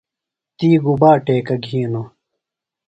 تی 0.57 0.67
گُبا 0.83 1.11
ٹیکہ 1.25 1.55
گِھینوۡ 1.63 2.07
ہِنوۡ؟ 2.09 2.09